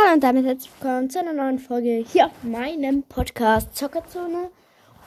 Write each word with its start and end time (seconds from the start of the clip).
Hallo 0.00 0.14
und 0.14 0.20
damit 0.20 0.46
herzlich 0.46 0.70
willkommen 0.78 1.10
zu 1.10 1.18
einer 1.18 1.32
neuen 1.32 1.58
Folge 1.58 2.04
hier 2.10 2.26
auf 2.26 2.42
meinem 2.42 3.02
Podcast 3.02 3.76
Zockerzone. 3.76 4.50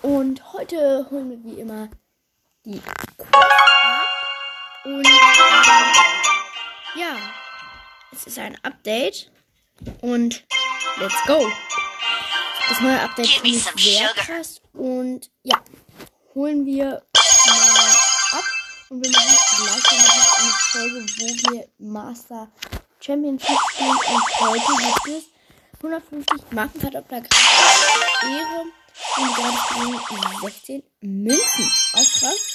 Und 0.02 0.54
heute 0.54 1.08
holen 1.10 1.30
wir 1.30 1.44
wie 1.44 1.60
immer 1.60 1.90
die 2.66 2.82
ab. 3.32 4.08
Und 4.86 5.08
ja, 6.96 7.16
es 8.12 8.28
ist 8.28 8.38
ein 8.40 8.58
Update. 8.64 9.32
Und 10.02 10.46
let's 11.00 11.16
go. 11.28 11.40
Das 12.70 12.82
neue 12.82 13.00
Update 13.00 13.28
finde 13.28 13.58
ich 13.58 13.64
sehr 13.64 14.10
krass. 14.10 14.62
Und 14.74 15.32
ja, 15.44 15.60
holen 16.36 16.66
wir 16.66 16.86
mal 16.86 18.38
ab. 18.38 18.44
Und 18.90 19.04
wir 19.04 19.12
machen 19.12 19.28
gleich 19.58 19.92
noch 19.92 20.40
eine 20.40 20.52
Folge, 20.72 21.06
wo 21.18 21.52
wir 21.52 21.68
Master 21.78 22.52
Championship 23.04 23.58
spielen. 23.72 23.90
Und 23.90 24.40
heute 24.40 24.84
gibt 24.84 25.18
es 25.18 25.30
150 25.78 26.52
Markenverdoppler 26.52 27.22
gratis 27.22 27.84
Ehre. 28.24 28.66
Und 29.18 29.36
gerade 29.36 29.58
kriegen 29.68 30.42
16 30.42 30.84
Münzen. 31.02 31.72
Auch 31.94 32.20
krass. 32.20 32.54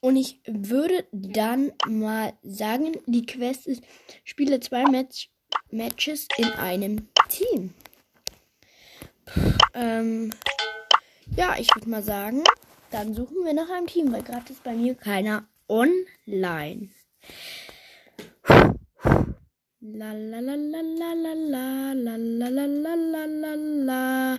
Und 0.00 0.16
ich 0.16 0.40
würde 0.46 1.06
dann 1.10 1.72
mal 1.88 2.34
sagen, 2.42 2.96
die 3.06 3.26
Quest 3.26 3.66
ist, 3.66 3.82
spiele 4.24 4.60
zwei 4.60 4.84
Match 4.84 5.30
Matches 5.70 6.28
in 6.36 6.50
einem 6.52 7.08
Team. 7.28 7.74
Ähm, 9.74 10.32
ja, 11.36 11.56
ich 11.58 11.74
würde 11.74 11.90
mal 11.90 12.02
sagen, 12.02 12.44
dann 12.90 13.12
suchen 13.12 13.44
wir 13.44 13.52
nach 13.52 13.68
einem 13.68 13.86
Team, 13.86 14.12
weil 14.12 14.22
gerade 14.22 14.50
ist 14.52 14.62
bei 14.62 14.74
mir 14.74 14.94
keiner 14.94 15.46
online. 15.68 16.90
La 19.94 20.12
la 20.12 20.40
la 20.40 20.54
la 20.54 20.82
la 20.82 21.14
la 21.14 21.32
la 21.32 21.94
la 21.94 22.16
la 22.16 22.48
la 22.48 22.66
la 22.66 22.94
la 22.94 23.24
la 23.24 23.52
la. 23.88 24.38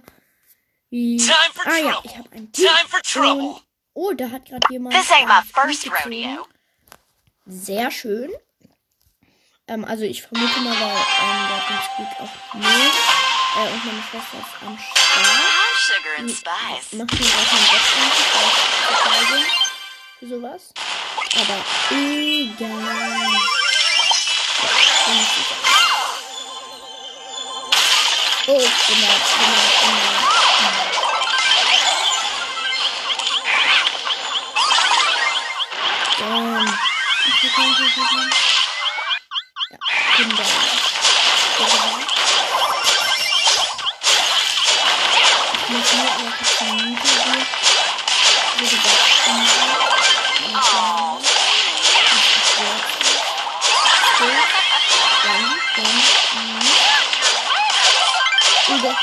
Time 0.91 1.51
for 1.53 1.63
ah 1.65 1.77
ja, 1.77 1.91
trouble. 1.91 2.05
ich 2.05 2.17
habe 2.17 2.29
ein 2.33 2.51
Team. 2.51 2.67
Time 2.67 2.87
for 2.87 3.01
trouble. 3.01 3.61
Oh, 3.95 4.13
da 4.13 4.29
hat 4.29 4.45
gerade 4.45 4.67
jemand. 4.69 4.93
This 4.93 5.09
ain't 5.11 5.27
my 5.27 5.41
first 5.41 5.87
rodeo. 5.87 6.45
Sehr 7.47 7.89
schön. 7.89 8.29
Ähm, 9.67 9.85
also 9.85 10.03
ich 10.03 10.21
vermute 10.21 10.59
mal, 10.59 10.79
weil 10.79 10.97
ähm, 11.23 11.47
der 11.49 11.61
Teamspeak 11.67 12.11
auch 12.19 12.53
nee. 12.53 12.89
Äh, 13.57 13.73
und 13.73 13.85
meine 13.85 14.03
Schwester 14.03 14.37
ist 14.37 14.53
am 14.63 14.77
Start. 14.77 14.99
Hi, 15.17 15.73
sugar 15.87 16.15
and 16.19 16.29
spice. 16.29 16.93
Macht 16.93 17.19
mir 17.19 17.25
auch 17.25 17.53
ein 17.53 17.65
Wettkampf, 17.73 18.17
weil 19.05 19.39
ich 19.39 19.47
für 20.19 20.27
sowas. 20.27 20.73
Aber 21.33 21.59
egal. 21.89 23.18
Oh, 28.51 28.55
ich 28.55 28.61
bin 28.61 28.65
da, 28.65 29.13
ich 29.13 29.29
bin 29.37 29.45
da, 29.53 29.61
ich 29.69 29.77
bin 29.79 29.93
da. 29.93 30.89
Damn. 36.17 36.79
Ich 37.27 37.37
bekomme, 37.43 37.69
ich 37.69 37.93
bekomme. 37.93 38.25
Ja, 39.69 39.77
ich 40.09 40.17
bin 40.17 40.29
da. 40.35 40.43
Ich 45.61 45.69
muss 45.69 45.93
nur 45.93 46.05
auf 46.05 46.33
das 46.39 46.49
Vermieter 46.49 47.13
gehen. 47.23 47.45
Ich 48.55 48.61
würde 48.61 48.77
das 48.83 49.88
Über. 58.69 58.95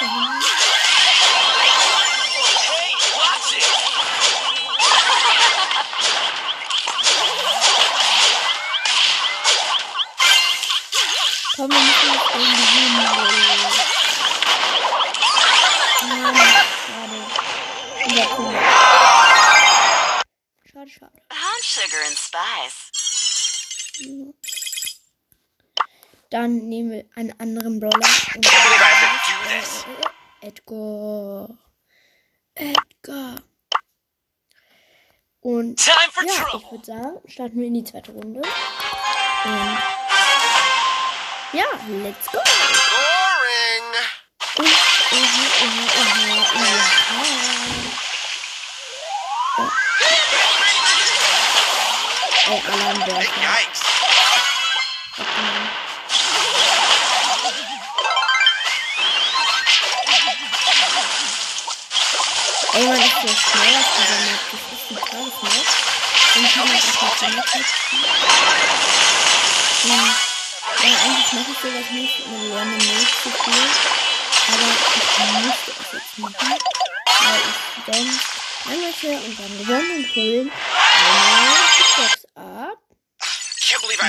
Komm, 11.57 11.71
wir 11.71 11.79
müssen 11.79 12.13
jetzt 12.13 12.35
irgendwie 12.35 12.67
hin. 12.77 12.93
Nein, 16.09 16.37
schade. 16.87 17.19
Schade, 20.71 20.91
schade. 20.91 21.19
Hi, 21.33 21.61
sugar 21.63 22.03
and 22.07 22.19
spice. 22.19 22.93
Dann 26.31 26.69
nehmen 26.69 26.91
wir 26.91 27.05
einen 27.15 27.33
anderen 27.41 27.81
Brawler. 27.81 28.09
Yes. 29.49 29.85
Edgar. 30.41 31.49
Edgar. 32.55 33.37
Und 35.41 35.87
ja, 35.87 35.93
ich 36.57 36.71
würde 36.73 36.85
sagen, 36.85 37.21
starten 37.27 37.61
wir 37.61 37.69
in 37.69 37.75
die 37.75 37.85
zweite 37.85 38.11
Runde. 38.11 38.41
Und 38.41 39.79
ja, 41.53 41.65
let's 42.03 42.27
go. 42.27 42.39
Boring. 42.39 43.87
Oh, 52.49 52.63
Alarmwerfer. 52.73 53.23
Yikes. 53.23 53.96
Ey, 62.77 62.85
man 62.85 63.01
ist 63.01 63.09
so 63.09 63.29
schnell 63.29 63.75
auf 63.75 63.89
dieser 63.97 64.19
Map. 64.21 64.43
Das 64.53 64.61
ist 64.77 64.85
die 64.91 64.95
Tagesmap. 64.97 65.67
Und 66.37 66.45
kann 66.53 66.69
man 66.69 66.77
auch 66.77 66.85
mit 67.03 67.21
der 67.23 67.29
Map 67.31 67.49
spielen. 67.49 68.05
Ja, 69.85 70.03
ja, 70.83 70.93
eigentlich 71.05 71.33
mache 71.33 71.51
ich 71.53 71.59
sowas 71.59 71.91
nicht, 71.93 72.17
eine 72.27 72.55
Random 72.55 72.87
Mode 72.87 73.07
zu 73.23 73.31
spielen. 73.31 73.71
Aber 74.53 74.69
ich 74.95 75.09
musste 75.47 75.71
es 75.71 75.93
jetzt 75.93 76.19
machen. 76.19 76.55
Weil 77.21 77.41
ich 77.41 77.97
sonst 77.97 78.21
einmal 78.67 78.93
und 79.25 79.35
dann 79.41 79.53
gewonnen 79.59 80.05
holen 80.15 80.53
einmal 80.97 81.65
die 81.79 81.85
Box 81.97 82.27
ab. 82.35 82.79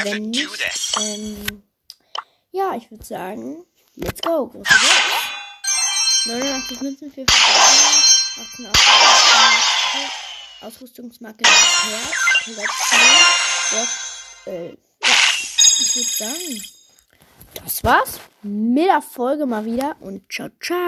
Wenn 0.04 0.30
nicht, 0.30 0.98
ähm, 0.98 1.64
ja, 2.52 2.76
ich 2.76 2.92
würde 2.92 3.06
sagen, 3.06 3.66
let's 3.96 4.22
go. 4.22 4.48
Große 4.48 4.64
Box. 4.64 5.28
89 6.26 6.82
Münzen 6.82 7.12
für 7.14 7.26
Verbraucher, 7.26 8.17
18 8.40 8.68
Ausrüstungsmarke, 10.62 11.44
Herz, 11.46 12.54
äh, 14.46 14.74
ich 15.80 15.96
würde 15.96 16.10
sagen, 16.10 16.62
das 17.64 17.84
war's. 17.84 18.20
Mit 18.44 18.86
der 18.86 19.02
Folge 19.02 19.46
mal 19.46 19.66
wieder 19.66 19.96
und 20.00 20.32
ciao, 20.32 20.50
ciao. 20.62 20.88